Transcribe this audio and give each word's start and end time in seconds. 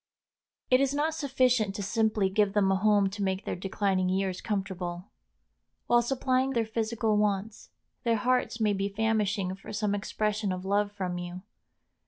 It 0.71 0.81
is 0.81 0.95
not 0.95 1.13
sufficient 1.13 1.75
to 1.75 1.83
simply 1.83 2.27
give 2.27 2.53
them 2.53 2.71
a 2.71 2.75
home 2.75 3.07
to 3.11 3.21
make 3.21 3.45
their 3.45 3.55
declining 3.55 4.09
years 4.09 4.41
comfortable. 4.41 5.11
While 5.85 6.01
supplying 6.01 6.53
their 6.53 6.65
physical 6.65 7.17
wants, 7.17 7.69
their 8.03 8.17
hearts 8.17 8.59
may 8.59 8.73
be 8.73 8.89
famishing 8.89 9.53
for 9.53 9.71
some 9.71 9.93
expression 9.93 10.51
of 10.51 10.65
love 10.65 10.91
from 10.91 11.19
you. 11.19 11.43